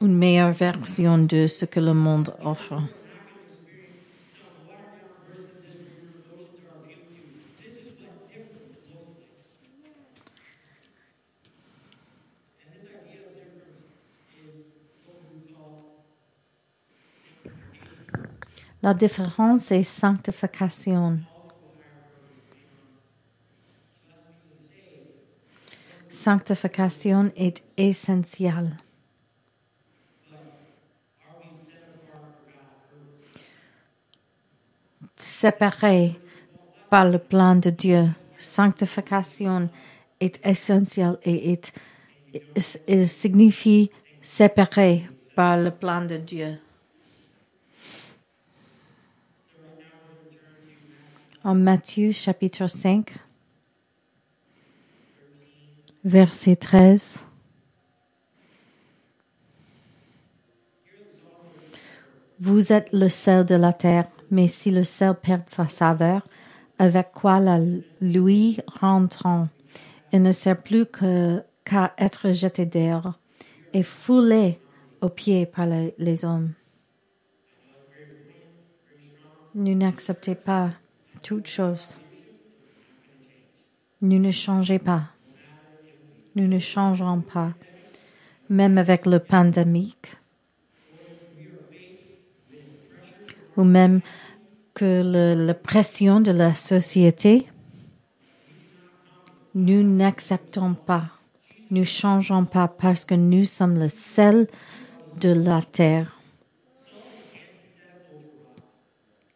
une 0.00 0.16
meilleure 0.16 0.52
version 0.52 1.18
de 1.18 1.46
ce 1.46 1.66
que 1.66 1.80
le 1.80 1.92
monde 1.92 2.34
offre. 2.42 2.80
La 18.84 18.92
différence 18.92 19.72
est 19.72 19.82
sanctification. 19.82 21.18
Sanctification 26.10 27.32
est 27.34 27.64
essentielle. 27.78 28.76
Séparé 35.16 36.20
par 36.90 37.08
le 37.08 37.18
plan 37.18 37.54
de 37.54 37.70
Dieu, 37.70 38.10
sanctification 38.36 39.70
est 40.20 40.46
essentielle 40.46 41.16
et 41.24 41.58
signifie 43.06 43.90
séparé 44.20 45.08
par 45.34 45.56
le 45.56 45.70
plan 45.70 46.04
de 46.04 46.18
Dieu. 46.18 46.58
En 51.44 51.54
Matthieu 51.54 52.10
chapitre 52.10 52.68
5, 52.68 53.12
verset 56.02 56.56
13. 56.56 57.22
Vous 62.40 62.72
êtes 62.72 62.90
le 62.94 63.10
sel 63.10 63.44
de 63.44 63.54
la 63.54 63.74
terre, 63.74 64.08
mais 64.30 64.48
si 64.48 64.70
le 64.70 64.84
sel 64.84 65.14
perd 65.14 65.50
sa 65.50 65.68
saveur, 65.68 66.26
avec 66.78 67.12
quoi 67.12 67.40
la 67.40 67.60
lui 68.00 68.58
rentrant, 68.66 69.48
il 70.14 70.22
ne 70.22 70.32
sert 70.32 70.62
plus 70.62 70.86
qu'à 70.86 71.94
être 71.98 72.32
jeté 72.32 72.64
dehors 72.64 73.18
et 73.74 73.82
foulé 73.82 74.58
aux 75.02 75.10
pieds 75.10 75.44
par 75.44 75.66
les 75.98 76.24
hommes. 76.24 76.54
Ne 79.54 79.74
n'acceptez 79.74 80.34
pas 80.34 80.70
toutes 81.24 81.48
choses. 81.48 81.98
Nous 84.02 84.18
ne 84.18 84.30
changez 84.30 84.78
pas. 84.78 85.04
Nous 86.36 86.46
ne 86.46 86.58
changerons 86.58 87.22
pas, 87.22 87.54
même 88.50 88.76
avec 88.76 89.06
le 89.06 89.18
pandémique, 89.20 90.08
ou 93.56 93.64
même 93.64 94.00
que 94.74 95.02
la 95.46 95.54
pression 95.54 96.20
de 96.20 96.32
la 96.32 96.52
société. 96.54 97.46
Nous 99.54 99.82
n'acceptons 99.82 100.74
pas, 100.74 101.06
nous 101.70 101.84
changeons 101.84 102.44
pas 102.44 102.68
parce 102.68 103.04
que 103.04 103.14
nous 103.14 103.44
sommes 103.44 103.78
le 103.78 103.88
sel 103.88 104.48
de 105.20 105.32
la 105.32 105.62
terre. 105.62 106.13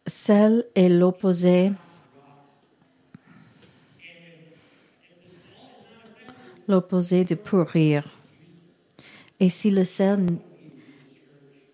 Sel 0.09 0.65
est 0.75 0.89
l'opposé 0.89 1.71
l'opposé 6.69 7.25
de 7.25 7.35
pourrir. 7.35 8.05
Et 9.41 9.49
si 9.49 9.71
le 9.71 9.85
sel 9.85 10.27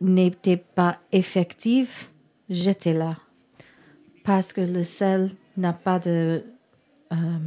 n'était 0.01 0.57
pas 0.57 0.99
effectif, 1.12 2.11
jetez-la. 2.49 3.16
Parce 4.23 4.53
que 4.53 4.61
le 4.61 4.85
sel 4.85 5.33
n'a 5.57 5.73
pas 5.73 5.99
de... 5.99 6.44
euh, 7.12 7.38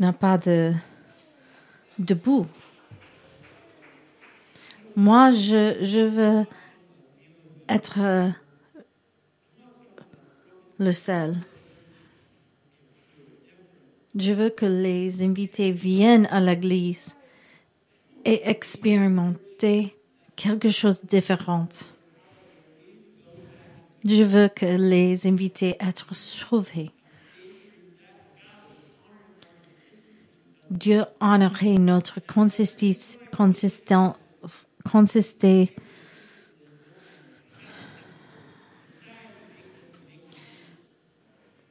n'a 0.00 0.12
pas 0.12 0.38
de, 0.38 0.72
de 1.98 2.14
bout. 2.14 2.46
Moi, 5.00 5.30
je, 5.30 6.06
veux 6.08 6.44
être 7.68 8.00
euh, 8.00 8.28
le 10.78 10.90
sel. 10.90 11.36
Je 14.16 14.32
veux 14.32 14.50
que 14.50 14.66
les 14.66 15.22
invités 15.22 15.70
viennent 15.70 16.26
à 16.32 16.40
l'église 16.40 17.14
et 18.24 18.48
expérimenter 18.50 19.96
quelque 20.34 20.70
chose 20.70 21.00
de 21.02 21.06
différent. 21.06 21.68
Je 24.04 24.24
veux 24.24 24.48
que 24.48 24.66
les 24.66 25.28
invités 25.28 25.76
être 25.78 26.12
sauvés. 26.12 26.90
Dieu 30.72 31.04
honorait 31.20 31.78
notre 31.78 32.18
consistance, 32.26 33.16
consistance, 34.90 35.68
consisté, 35.68 35.76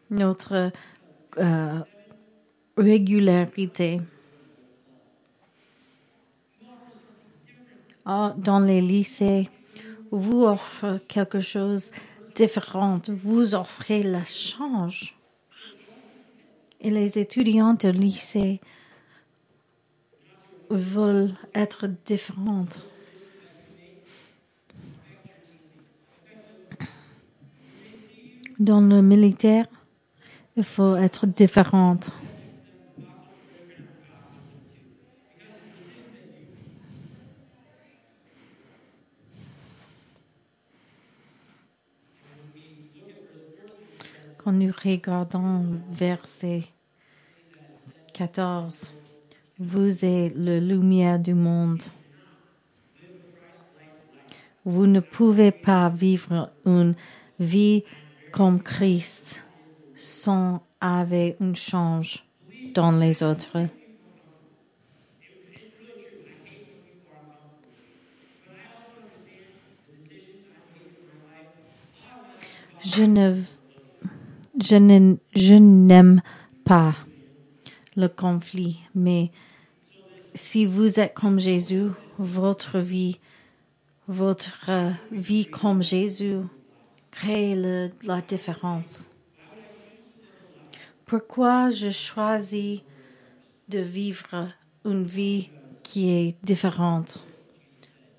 notre 0.09 0.71
euh, 1.37 1.79
régularité. 2.77 3.99
Ah, 8.05 8.33
dans 8.37 8.59
les 8.59 8.79
lycées, 8.79 9.49
vous 10.11 10.45
offrez 10.45 10.99
quelque 11.07 11.41
chose 11.41 11.91
de 11.91 12.45
différent. 12.45 13.01
Vous 13.09 13.53
offrez 13.53 14.03
la 14.03 14.23
change. 14.23 15.15
Et 16.79 16.89
les 16.89 17.17
étudiants 17.17 17.73
de 17.73 17.89
lycée 17.89 18.61
veulent 20.69 21.33
être 21.53 21.87
différentes. 22.05 22.79
Dans 28.59 28.81
le 28.81 29.03
militaire, 29.03 29.67
il 30.55 30.63
faut 30.63 30.95
être 30.95 31.27
différente. 31.27 32.09
Quand 44.37 44.51
nous 44.53 44.71
regardons 44.83 45.79
verset 45.91 46.63
14, 48.13 48.91
vous 49.59 50.03
êtes 50.03 50.33
la 50.35 50.59
lumière 50.59 51.19
du 51.19 51.35
monde. 51.35 51.83
Vous 54.65 54.87
ne 54.87 54.99
pouvez 54.99 55.51
pas 55.51 55.89
vivre 55.89 56.49
une 56.65 56.95
vie 57.39 57.83
comme 58.31 58.61
Christ 58.61 59.43
sans 59.95 60.61
avoir 60.79 61.31
un 61.39 61.53
change 61.53 62.23
dans 62.73 62.91
les 62.91 63.23
autres. 63.23 63.57
Je 72.83 73.03
ne, 73.03 73.35
je 75.35 75.55
n'aime 75.55 76.21
pas 76.63 76.95
le 77.95 78.07
conflit, 78.07 78.79
mais 78.95 79.31
si 80.35 80.65
vous 80.65 80.99
êtes 80.99 81.13
comme 81.13 81.39
Jésus, 81.39 81.87
votre 82.19 82.79
vie, 82.79 83.19
votre 84.07 84.69
vie 85.11 85.47
comme 85.47 85.81
Jésus 85.83 86.37
la 87.23 88.21
différence. 88.21 89.09
Pourquoi 91.05 91.71
je 91.71 91.89
choisis 91.89 92.81
de 93.69 93.79
vivre 93.79 94.49
une 94.85 95.05
vie 95.05 95.49
qui 95.83 96.09
est 96.09 96.35
différente? 96.43 97.25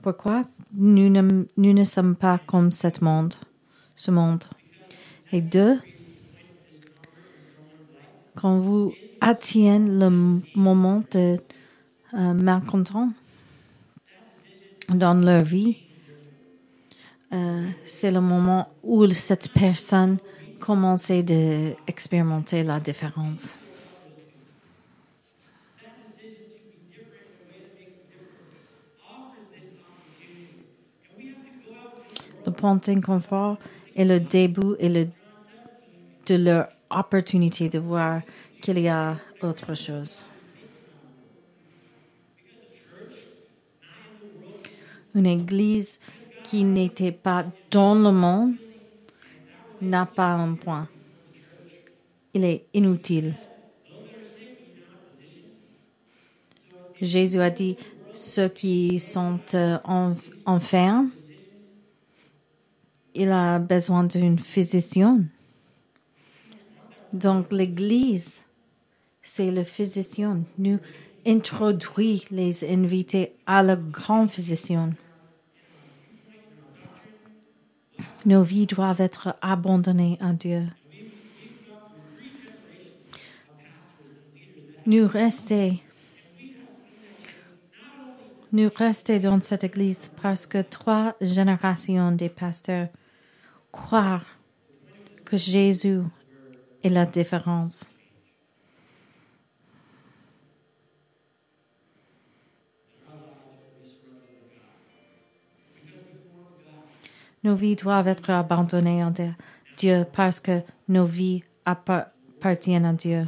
Pourquoi 0.03 0.45
nous 0.73 1.11
ne, 1.11 1.85
sommes 1.85 2.17
pas 2.17 2.39
comme 2.47 2.71
cet 2.71 3.03
monde, 3.03 3.35
ce 3.95 4.11
monde? 4.11 4.45
Et 5.33 5.43
deux, 5.43 5.79
quand 8.35 8.59
vous 8.59 8.95
atteignez 9.21 9.79
le 9.79 10.41
moment 10.55 11.03
de 11.13 11.37
euh, 12.15 12.33
malcontent 12.33 13.13
dans 14.89 15.15
leur 15.15 15.43
vie, 15.43 15.77
euh, 17.33 17.69
c'est 17.85 18.11
le 18.11 18.21
moment 18.21 18.69
où 18.83 19.07
cette 19.11 19.53
personne 19.53 20.19
commence 20.59 21.11
à 21.11 21.15
expérimenter 21.87 22.63
la 22.63 22.81
différence. 22.81 23.55
Le 32.47 32.53
point 32.53 32.77
d'inconfort 32.77 33.59
est 33.95 34.07
le 34.07 34.21
début 34.21 34.75
et 34.79 34.89
le, 34.89 35.09
de 36.27 36.35
leur 36.37 36.69
opportunité 36.91 37.69
de 37.69 37.79
voir 37.79 38.23
qu'il 38.63 38.79
y 38.79 38.89
a 38.89 39.19
autre 39.43 39.75
chose. 39.75 40.25
Une 45.15 45.27
église 45.27 46.01
qui 46.49 46.65
n'était 46.65 47.13
pas 47.13 47.45
dans 47.71 47.95
le 47.95 48.11
monde 48.11 48.55
n'a 49.83 50.07
pas 50.07 50.29
un 50.29 50.55
point. 50.55 50.89
Il 52.33 52.45
est 52.45 52.65
inutile. 52.73 53.35
Jésus 57.01 57.41
a 57.41 57.51
dit, 57.51 57.77
ceux 58.13 58.49
qui 58.49 58.99
sont 58.99 59.39
euh, 59.55 59.79
en- 59.85 60.15
il 63.15 63.29
a 63.31 63.59
besoin 63.59 64.05
d'une 64.05 64.39
physicienne. 64.39 65.29
Donc 67.13 67.53
l'Église, 67.53 68.43
c'est 69.23 69.51
le 69.51 69.65
physicien. 69.65 70.41
Nous 70.57 70.79
introduisons 71.27 72.25
les 72.31 72.65
invités 72.71 73.35
à 73.47 73.63
le 73.63 73.77
grand 73.77 74.27
physicien. 74.29 74.91
Nos 78.27 78.43
vies 78.43 78.67
doivent 78.67 79.01
être 79.01 79.37
abandonnées 79.41 80.19
à 80.21 80.33
Dieu. 80.33 80.63
Nous 84.87 85.07
rester, 85.07 85.83
nous 88.53 88.71
dans 89.21 89.41
cette 89.41 89.65
église 89.65 90.11
parce 90.23 90.47
que 90.47 90.63
trois 90.63 91.15
générations 91.21 92.13
des 92.13 92.31
pasteurs 92.31 92.89
croient 93.71 94.23
que 95.25 95.37
Jésus 95.37 96.01
est 96.83 96.89
la 96.89 97.05
différence. 97.05 97.91
Nos 107.49 107.55
vies 107.55 107.77
doivent 107.77 108.09
être 108.09 108.29
abandonnées 108.29 109.01
à 109.01 109.11
Dieu 109.79 110.05
parce 110.13 110.39
que 110.39 110.61
nos 110.87 111.07
vies 111.07 111.43
appar- 111.65 112.09
appartiennent 112.37 112.85
à 112.85 112.93
Dieu. 112.93 113.27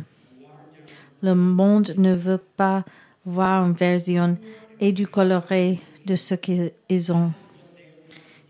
Le 1.22 1.34
monde 1.34 1.94
ne 1.96 2.14
veut 2.14 2.42
pas 2.58 2.84
voir 3.24 3.64
une 3.64 3.72
version 3.72 4.36
édulcorée 4.78 5.80
de 6.04 6.16
ce 6.16 6.34
qu'ils 6.34 7.12
ont. 7.14 7.32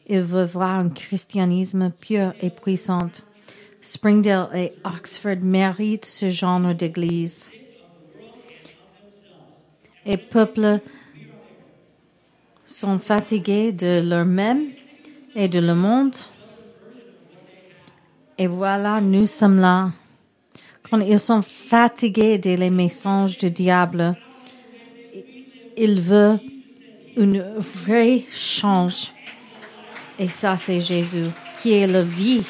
Il 0.09 0.23
veut 0.23 0.45
voir 0.45 0.81
un 0.81 0.89
christianisme 0.89 1.93
pur 2.01 2.35
et 2.41 2.51
puissant. 2.51 3.13
Springdale 3.81 4.49
et 4.53 4.73
Oxford 4.85 5.41
méritent 5.41 6.05
ce 6.05 6.31
genre 6.31 6.75
d'église. 6.75 7.49
Et 10.05 10.17
peuples 10.17 10.81
sont 12.65 12.99
fatigués 12.99 13.71
de 13.71 14.01
leur-même 14.05 14.71
et 15.35 15.49
de 15.49 15.61
le 15.61 15.75
monde. 15.75 16.17
Et 18.39 18.47
voilà, 18.47 19.01
nous 19.01 19.27
sommes 19.27 19.59
là. 19.59 19.91
Quand 20.89 21.01
ils 21.01 21.21
sont 21.21 21.43
fatigués 21.43 22.39
des 22.39 22.71
messages 22.71 23.39
du 23.39 23.51
diable, 23.51 24.17
ils 25.77 26.01
veulent 26.01 26.41
une 27.17 27.43
vraie 27.59 28.25
change. 28.33 29.13
Et 30.19 30.29
ça, 30.29 30.57
c'est 30.57 30.81
Jésus, 30.81 31.29
qui 31.59 31.75
est 31.75 31.87
la 31.87 32.03
vie, 32.03 32.45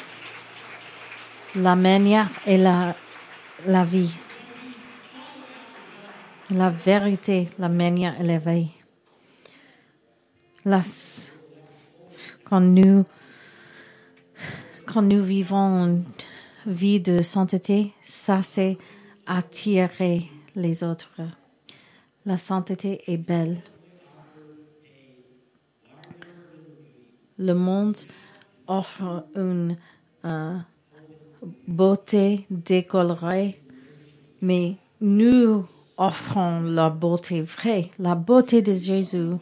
la 1.55 1.75
manière 1.75 2.29
et 2.45 2.57
la, 2.57 2.95
la 3.67 3.85
vie. 3.85 4.13
La 6.49 6.69
vérité, 6.69 7.47
la 7.59 7.69
manière 7.69 8.19
et 8.19 8.23
la 8.23 8.37
vie. 8.37 8.67
Là, 10.65 10.81
quand 12.51 12.59
nous, 15.01 15.23
vivons 15.23 15.85
une 15.85 16.03
vie 16.65 16.99
de 16.99 17.21
sainteté, 17.21 17.93
ça 18.03 18.41
c'est 18.43 18.77
attirer 19.25 20.23
les 20.57 20.83
autres. 20.83 21.21
La 22.25 22.35
sainteté 22.35 23.01
est 23.07 23.15
belle. 23.17 23.61
Le 27.37 27.53
monde 27.53 27.95
offre 28.67 29.25
une 29.33 29.77
euh, 30.25 30.57
beauté 31.69 32.45
décolorée, 32.49 33.61
mais 34.41 34.75
nous 34.99 35.65
offrons 35.97 36.59
la 36.59 36.89
beauté 36.89 37.41
vraie, 37.41 37.89
la 37.97 38.15
beauté 38.15 38.61
de 38.61 38.73
Jésus. 38.73 39.37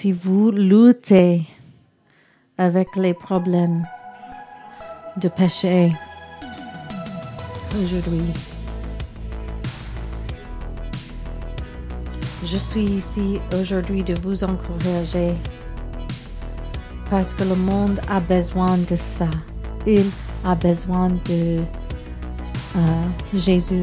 Si 0.00 0.12
vous 0.12 0.52
luttez 0.52 1.42
avec 2.56 2.94
les 2.94 3.14
problèmes 3.14 3.84
de 5.16 5.28
péché 5.28 5.92
aujourd'hui, 7.72 8.22
je 12.44 12.56
suis 12.56 12.84
ici 12.84 13.40
aujourd'hui 13.60 14.04
de 14.04 14.14
vous 14.20 14.44
encourager 14.44 15.34
parce 17.10 17.34
que 17.34 17.42
le 17.42 17.56
monde 17.56 18.00
a 18.08 18.20
besoin 18.20 18.78
de 18.78 18.94
ça. 18.94 19.30
Il 19.84 20.06
a 20.44 20.54
besoin 20.54 21.08
de 21.08 21.58
euh, 22.76 23.04
Jésus. 23.34 23.82